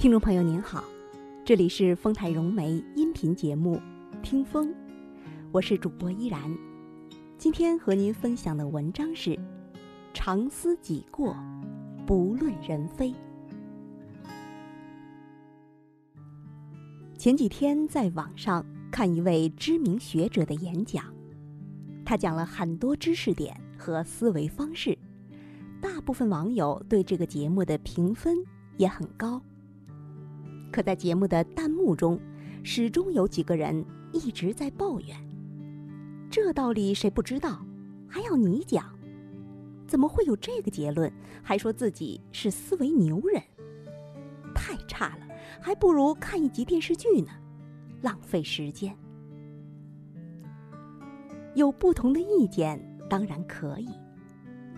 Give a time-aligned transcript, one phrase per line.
[0.00, 0.82] 听众朋友您好，
[1.44, 3.76] 这里是丰台融媒音频节目
[4.22, 4.68] 《听风》，
[5.52, 6.40] 我是主播依然。
[7.36, 9.38] 今天和您分享的文章是：
[10.14, 11.36] 常思己过，
[12.06, 13.12] 不论人非。
[17.18, 21.04] 前几天在网上看一位知名学者的演讲，
[22.06, 24.96] 他讲了很多知识点和思维方式，
[25.78, 28.38] 大部分网友对这个节目的评分
[28.78, 29.38] 也很高。
[30.70, 32.18] 可在节目的弹幕中，
[32.62, 35.16] 始终有几个人一直在抱怨
[36.30, 37.64] ：“这道理谁不知道？
[38.08, 38.84] 还要你讲？
[39.86, 41.12] 怎么会有这个结论？
[41.42, 43.42] 还说自己是思维牛人？
[44.54, 45.26] 太差了，
[45.60, 47.30] 还不如看一集电视剧呢，
[48.02, 48.96] 浪费时间。”
[51.54, 53.88] 有不同的意见当然可以，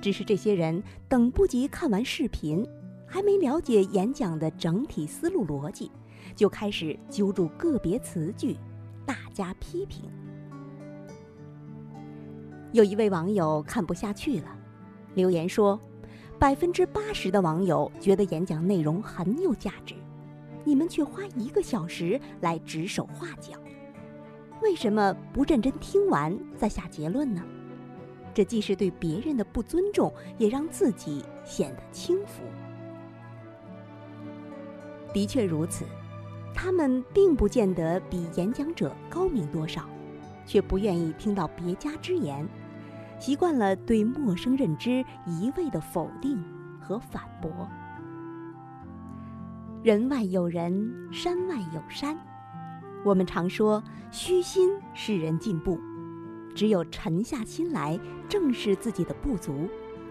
[0.01, 2.67] 只是这些人等不及看完视频。
[3.13, 5.93] 还没了解演讲的整体思路逻辑，
[6.35, 8.57] 就开始揪住个别词句，
[9.05, 10.11] 大加批评。
[12.73, 14.47] 有一位网友看不下去了，
[15.15, 15.79] 留言说
[16.41, 19.95] ：“百分之八十的网友觉得演讲内容很有价值，
[20.65, 23.59] 你们却花一个小时来指手画脚，
[24.63, 27.43] 为什么不认真听完再下结论呢？
[28.33, 32.43] 这既是对别人的不尊重，也让自己显得轻浮。”
[35.13, 35.85] 的确如此，
[36.55, 39.85] 他们并不见得比演讲者高明多少，
[40.47, 42.49] 却不愿意听到别家之言，
[43.19, 46.43] 习惯了对陌生认知一味的否定
[46.81, 47.51] 和反驳。
[49.83, 52.17] 人外有人，山外有山。
[53.05, 55.79] 我们常说虚心使人进步，
[56.55, 59.69] 只有沉下心来正视自己的不足，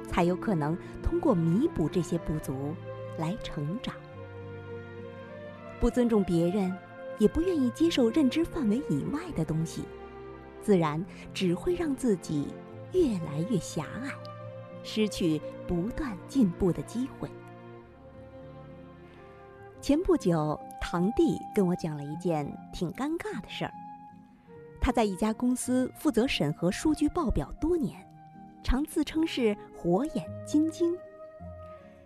[0.08, 2.76] 才有可能通过弥补这些不足
[3.18, 3.96] 来成长。
[5.82, 6.72] 不尊重别人，
[7.18, 9.82] 也不愿意接受认知范围以外的东西，
[10.62, 12.48] 自然只会让自己
[12.94, 14.12] 越来越狭隘，
[14.84, 17.28] 失去不断进步的机会。
[19.82, 23.74] 前不久，堂弟跟我讲了一件挺尴尬的事儿。
[24.80, 28.08] 他在一家公司负责审核数据报表多年，
[28.62, 30.96] 常自称是“火眼金睛”。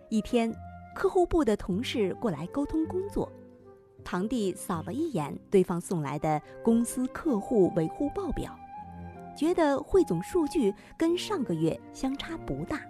[0.08, 0.50] 一天，
[0.94, 3.30] 客户部的同事过来沟通工作。
[4.06, 8.56] 堂弟扫了一眼对方送来的公司客户维护报表，
[9.36, 12.80] 觉得汇总数据跟上个月相差不大，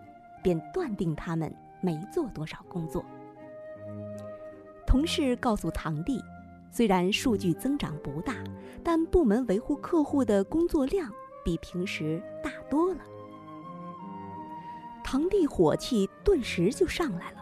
[0.42, 1.50] 便断定他们
[1.80, 3.02] 没做多少工作。
[4.86, 6.22] 同事告诉堂弟，
[6.70, 8.34] 虽然数据增长不大，
[8.84, 11.10] 但部门维护客户的工作量
[11.42, 13.00] 比平时大多了。
[15.02, 17.35] 堂弟火气顿时就上来了。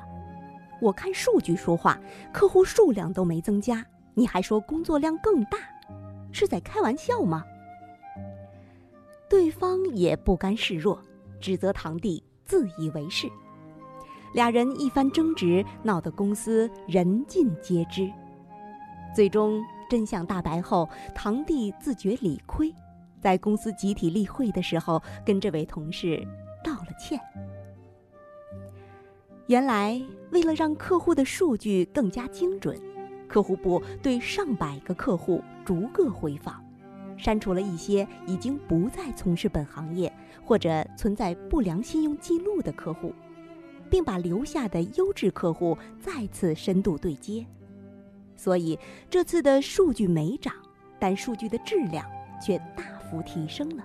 [0.84, 1.99] 我看数据说话，
[2.31, 5.56] 客户数量都没增加，你还说工作量更大，
[6.31, 7.43] 是在开玩笑吗？
[9.31, 11.00] 对方也不甘示弱，
[11.41, 13.27] 指责堂弟自以为是。
[14.34, 18.12] 俩人一番争执，闹得公司人尽皆知。
[19.17, 22.71] 最终真相大白后，堂弟自觉理亏，
[23.23, 26.23] 在公司集体例会的时候，跟这位同事
[26.62, 27.19] 道了歉。
[29.47, 30.00] 原来，
[30.31, 32.81] 为了让客户的数据更加精准，
[33.28, 36.65] 客户部对上百个客户逐个回访，
[37.19, 40.10] 删除了一些已经不再从事本行业
[40.43, 43.12] 或者存在不良信用记录的客户，
[43.91, 47.44] 并把留下的优质客户再次深度对接。
[48.37, 48.78] 所以，
[49.11, 50.55] 这次的数据没涨，
[50.99, 52.06] 但数据的质量
[52.41, 53.84] 却大幅提升了。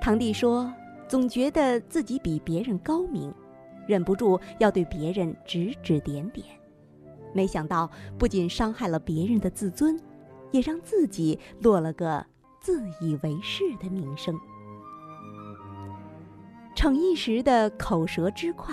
[0.00, 0.72] 堂弟说。
[1.10, 3.34] 总觉得自己比别人高明，
[3.84, 6.46] 忍不住要对别人指指点点，
[7.34, 10.00] 没想到不仅伤害了别人的自尊，
[10.52, 12.24] 也让自己落了个
[12.60, 14.38] 自以为是的名声。
[16.76, 18.72] 逞一时的口舌之快，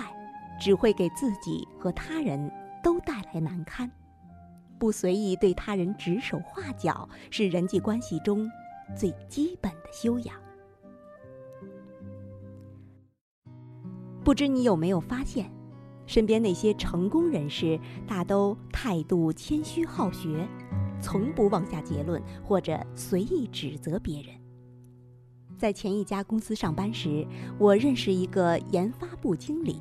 [0.60, 2.48] 只会给自己和他人
[2.84, 3.90] 都带来难堪。
[4.78, 8.48] 不随意对他人指手画脚，是人际关系中
[8.96, 10.36] 最基本的修养。
[14.28, 15.50] 不知你有没有发现，
[16.04, 20.46] 身边那些成功人士大都态度谦虚好学，
[21.00, 24.34] 从不妄下结论或者随意指责别人。
[25.56, 27.26] 在前一家公司上班时，
[27.58, 29.80] 我认识一个研发部经理，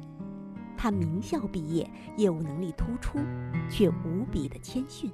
[0.77, 3.19] 他名校毕业，业务能力突出，
[3.69, 5.11] 却无比的谦逊。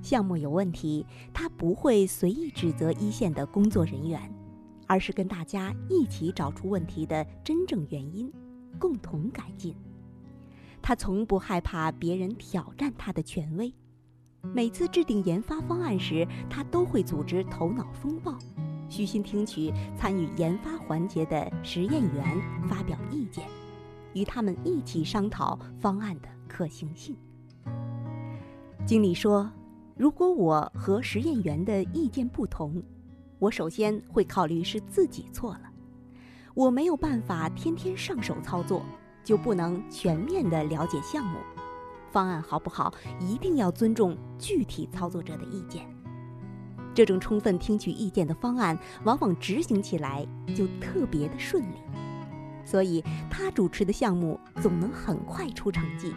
[0.00, 4.34] 项目有问题，他不会随意指责一线的工作人员。
[4.88, 8.32] 而是跟大家一起找出问题的真正原因，
[8.78, 9.76] 共同改进。
[10.82, 13.72] 他从不害怕别人挑战他的权威。
[14.54, 18.36] 每次制定研发方案时，他都会组织头脑风暴，
[18.88, 23.44] 虚心听取参与研发环节的实验员发表意见，
[24.14, 27.14] 与他们一起商讨方案的可行性。
[28.86, 29.50] 经理说
[29.98, 32.82] ：“如果我和实验员的意见不同，
[33.38, 35.62] 我首先会考虑是自己错了。
[36.54, 38.84] 我没有办法天天上手操作，
[39.22, 41.38] 就不能全面的了解项目。
[42.10, 45.86] 方案好不好，一定要尊重具体操作者的意见。
[46.94, 50.26] 这种充分听取意见的方案，往往执行起来
[50.56, 51.76] 就特别的顺利。
[52.64, 56.12] 所以他主持的项目总能很快出成绩，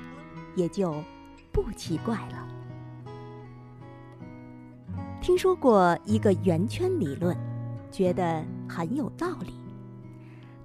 [0.55, 1.03] 也就
[1.51, 2.47] 不奇怪了。”
[5.21, 7.37] 听说过一个圆圈理论，
[7.91, 9.53] 觉得很有道理。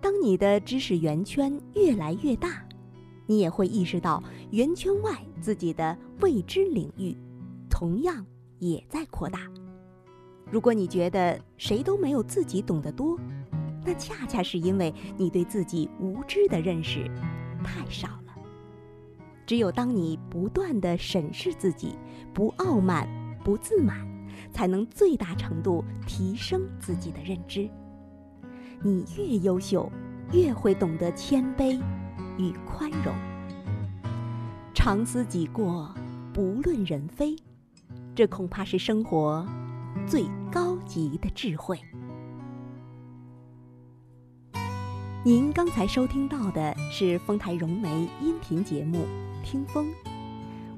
[0.00, 2.66] 当你的知识圆圈越来越大，
[3.26, 4.22] 你也会意识到
[4.52, 5.12] 圆圈外
[5.42, 7.14] 自己的未知领域，
[7.68, 8.24] 同样
[8.58, 9.40] 也在扩大。
[10.50, 13.18] 如果你觉得谁都没有自己懂得多，
[13.84, 17.04] 那恰恰是因为你对自己无知的认识
[17.62, 18.34] 太少了。
[19.44, 21.94] 只有当你不断的审视自己，
[22.32, 23.06] 不傲慢，
[23.44, 24.15] 不自满。
[24.50, 27.68] 才能最大程度提升自己的认知。
[28.82, 29.90] 你越优秀，
[30.32, 31.80] 越会懂得谦卑
[32.38, 33.14] 与宽容。
[34.74, 35.94] 常思己过，
[36.32, 37.34] 不论人非，
[38.14, 39.46] 这恐怕是生活
[40.06, 41.80] 最高级的智慧。
[45.24, 49.06] 您刚才收听到的是丰台融媒音频节目
[49.44, 49.86] 《听风》，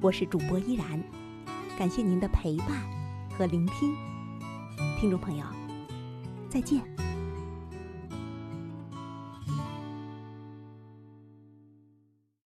[0.01, 1.03] 我是主播依然，
[1.77, 2.98] 感谢您的陪伴。
[3.39, 3.95] 和聆听，
[4.99, 5.45] 听众朋友，
[6.49, 6.98] 再见。